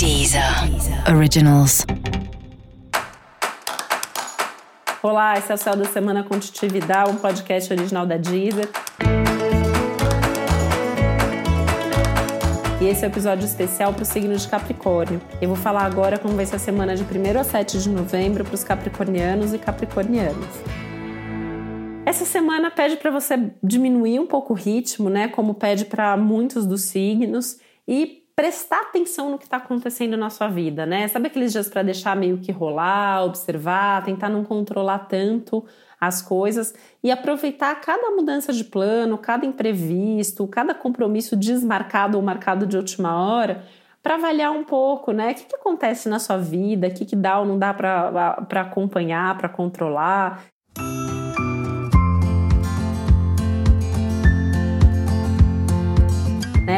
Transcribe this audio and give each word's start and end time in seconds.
Deezer 0.00 0.42
Originals. 1.14 1.84
Olá, 5.02 5.36
esse 5.36 5.52
é 5.52 5.54
o 5.54 5.58
Céu 5.58 5.76
da 5.76 5.84
Semana 5.84 6.24
Contitividade, 6.24 7.10
um 7.10 7.16
podcast 7.16 7.70
original 7.70 8.06
da 8.06 8.16
Deezer. 8.16 8.66
E 12.80 12.86
esse 12.86 13.04
é 13.04 13.06
o 13.06 13.10
um 13.10 13.12
episódio 13.12 13.44
especial 13.44 13.92
para 13.92 14.02
o 14.02 14.06
signo 14.06 14.34
de 14.34 14.48
Capricórnio. 14.48 15.20
Eu 15.38 15.48
vou 15.48 15.56
falar 15.58 15.82
agora 15.82 16.18
como 16.18 16.34
vai 16.34 16.46
ser 16.46 16.56
a 16.56 16.58
semana 16.58 16.96
de 16.96 17.02
1 17.02 17.38
a 17.38 17.44
7 17.44 17.78
de 17.80 17.90
novembro 17.90 18.42
para 18.42 18.54
os 18.54 18.64
capricornianos 18.64 19.52
e 19.52 19.58
capricornianas. 19.58 20.62
Essa 22.06 22.24
semana 22.24 22.70
pede 22.70 22.96
para 22.96 23.10
você 23.10 23.52
diminuir 23.62 24.18
um 24.18 24.26
pouco 24.26 24.54
o 24.54 24.56
ritmo, 24.56 25.10
né? 25.10 25.28
Como 25.28 25.52
pede 25.52 25.84
para 25.84 26.16
muitos 26.16 26.64
dos 26.66 26.84
signos, 26.84 27.58
e 27.86 28.19
prestar 28.34 28.82
atenção 28.82 29.30
no 29.30 29.38
que 29.38 29.44
está 29.44 29.58
acontecendo 29.58 30.16
na 30.16 30.30
sua 30.30 30.48
vida, 30.48 30.86
né? 30.86 31.08
Sabe 31.08 31.26
aqueles 31.26 31.52
dias 31.52 31.68
para 31.68 31.82
deixar 31.82 32.16
meio 32.16 32.38
que 32.38 32.52
rolar, 32.52 33.24
observar, 33.24 34.04
tentar 34.04 34.28
não 34.28 34.44
controlar 34.44 35.00
tanto 35.00 35.64
as 36.00 36.22
coisas 36.22 36.74
e 37.02 37.10
aproveitar 37.10 37.78
cada 37.80 38.10
mudança 38.10 38.52
de 38.52 38.64
plano, 38.64 39.18
cada 39.18 39.44
imprevisto, 39.44 40.46
cada 40.46 40.74
compromisso 40.74 41.36
desmarcado 41.36 42.16
ou 42.16 42.22
marcado 42.22 42.66
de 42.66 42.76
última 42.76 43.14
hora 43.22 43.62
para 44.02 44.14
avaliar 44.14 44.50
um 44.50 44.64
pouco, 44.64 45.12
né? 45.12 45.32
O 45.32 45.34
que, 45.34 45.44
que 45.44 45.56
acontece 45.56 46.08
na 46.08 46.18
sua 46.18 46.38
vida, 46.38 46.88
o 46.88 46.94
que, 46.94 47.04
que 47.04 47.16
dá 47.16 47.38
ou 47.38 47.44
não 47.44 47.58
dá 47.58 47.74
para 47.74 48.60
acompanhar, 48.62 49.36
para 49.36 49.48
controlar. 49.48 50.44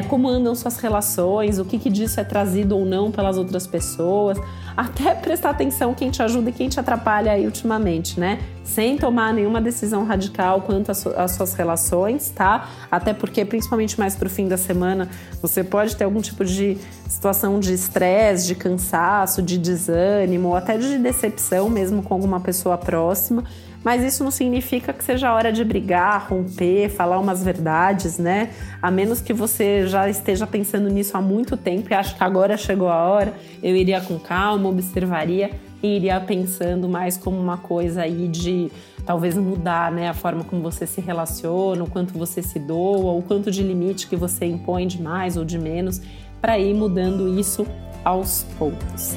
Né? 0.00 0.06
Como 0.08 0.28
andam 0.28 0.54
suas 0.54 0.76
relações, 0.78 1.58
o 1.58 1.64
que, 1.64 1.78
que 1.78 1.90
disso 1.90 2.18
é 2.18 2.24
trazido 2.24 2.76
ou 2.76 2.84
não 2.84 3.10
pelas 3.10 3.36
outras 3.36 3.66
pessoas, 3.66 4.38
até 4.76 5.14
prestar 5.14 5.50
atenção 5.50 5.94
quem 5.94 6.10
te 6.10 6.22
ajuda 6.22 6.50
e 6.50 6.52
quem 6.52 6.68
te 6.68 6.80
atrapalha 6.80 7.32
aí 7.32 7.44
ultimamente, 7.44 8.18
né? 8.18 8.40
Sem 8.64 8.96
tomar 8.96 9.34
nenhuma 9.34 9.60
decisão 9.60 10.04
radical 10.04 10.62
quanto 10.62 10.90
às 10.90 11.32
suas 11.32 11.54
relações, 11.54 12.30
tá? 12.30 12.68
Até 12.90 13.12
porque, 13.12 13.44
principalmente 13.44 13.98
mais 13.98 14.14
pro 14.14 14.30
fim 14.30 14.48
da 14.48 14.56
semana, 14.56 15.08
você 15.42 15.62
pode 15.64 15.96
ter 15.96 16.04
algum 16.04 16.20
tipo 16.20 16.44
de 16.44 16.78
situação 17.08 17.58
de 17.58 17.74
estresse, 17.74 18.46
de 18.46 18.54
cansaço, 18.54 19.42
de 19.42 19.58
desânimo, 19.58 20.48
ou 20.48 20.56
até 20.56 20.78
de 20.78 20.98
decepção 20.98 21.68
mesmo 21.68 22.02
com 22.02 22.14
alguma 22.14 22.40
pessoa 22.40 22.78
próxima 22.78 23.44
mas 23.82 24.04
isso 24.04 24.22
não 24.22 24.30
significa 24.30 24.92
que 24.92 25.02
seja 25.02 25.32
hora 25.32 25.52
de 25.52 25.64
brigar, 25.64 26.28
romper, 26.28 26.90
falar 26.90 27.18
umas 27.18 27.42
verdades, 27.42 28.18
né? 28.18 28.50
A 28.80 28.90
menos 28.90 29.20
que 29.20 29.32
você 29.32 29.86
já 29.86 30.08
esteja 30.08 30.46
pensando 30.46 30.88
nisso 30.88 31.16
há 31.16 31.20
muito 31.20 31.56
tempo 31.56 31.90
e 31.90 31.94
acho 31.94 32.16
que 32.16 32.22
agora 32.22 32.56
chegou 32.56 32.88
a 32.88 33.08
hora, 33.08 33.32
eu 33.62 33.74
iria 33.74 34.00
com 34.00 34.18
calma, 34.18 34.68
observaria 34.68 35.50
e 35.82 35.96
iria 35.96 36.20
pensando 36.20 36.88
mais 36.88 37.16
como 37.16 37.38
uma 37.38 37.56
coisa 37.56 38.02
aí 38.02 38.28
de 38.28 38.70
talvez 39.06 39.36
mudar, 39.36 39.90
né, 39.90 40.08
a 40.08 40.14
forma 40.14 40.44
como 40.44 40.60
você 40.60 40.86
se 40.86 41.00
relaciona, 41.00 41.82
o 41.82 41.88
quanto 41.88 42.16
você 42.16 42.42
se 42.42 42.58
doa, 42.58 43.12
o 43.12 43.22
quanto 43.22 43.50
de 43.50 43.62
limite 43.62 44.06
que 44.06 44.16
você 44.16 44.44
impõe 44.44 44.86
de 44.86 45.00
mais 45.00 45.36
ou 45.38 45.44
de 45.44 45.58
menos, 45.58 46.02
para 46.40 46.58
ir 46.58 46.74
mudando 46.74 47.38
isso 47.38 47.66
aos 48.04 48.44
poucos. 48.58 49.16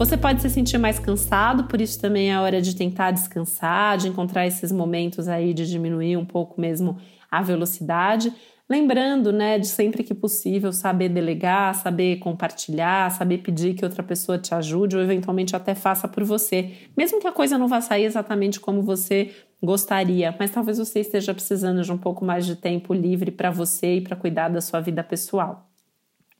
Você 0.00 0.16
pode 0.16 0.40
se 0.40 0.48
sentir 0.48 0.78
mais 0.78 0.98
cansado, 0.98 1.64
por 1.64 1.78
isso 1.78 2.00
também 2.00 2.32
é 2.32 2.40
hora 2.40 2.62
de 2.62 2.74
tentar 2.74 3.10
descansar, 3.10 3.98
de 3.98 4.08
encontrar 4.08 4.46
esses 4.46 4.72
momentos 4.72 5.28
aí 5.28 5.52
de 5.52 5.68
diminuir 5.68 6.16
um 6.16 6.24
pouco 6.24 6.58
mesmo 6.58 6.96
a 7.30 7.42
velocidade. 7.42 8.32
Lembrando, 8.66 9.30
né, 9.30 9.58
de 9.58 9.66
sempre 9.66 10.02
que 10.02 10.14
possível 10.14 10.72
saber 10.72 11.10
delegar, 11.10 11.74
saber 11.74 12.18
compartilhar, 12.18 13.10
saber 13.10 13.42
pedir 13.42 13.74
que 13.74 13.84
outra 13.84 14.02
pessoa 14.02 14.38
te 14.38 14.54
ajude 14.54 14.96
ou 14.96 15.02
eventualmente 15.02 15.54
até 15.54 15.74
faça 15.74 16.08
por 16.08 16.24
você, 16.24 16.72
mesmo 16.96 17.20
que 17.20 17.28
a 17.28 17.32
coisa 17.32 17.58
não 17.58 17.68
vá 17.68 17.82
sair 17.82 18.04
exatamente 18.04 18.58
como 18.58 18.80
você 18.80 19.30
gostaria, 19.62 20.34
mas 20.38 20.50
talvez 20.50 20.78
você 20.78 21.00
esteja 21.00 21.34
precisando 21.34 21.82
de 21.82 21.92
um 21.92 21.98
pouco 21.98 22.24
mais 22.24 22.46
de 22.46 22.56
tempo 22.56 22.94
livre 22.94 23.30
para 23.30 23.50
você 23.50 23.96
e 23.96 24.00
para 24.00 24.16
cuidar 24.16 24.48
da 24.48 24.62
sua 24.62 24.80
vida 24.80 25.04
pessoal. 25.04 25.69